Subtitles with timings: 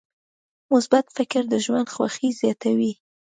[0.71, 2.93] مثبت فکر د ژوند خوښي زیاتوي.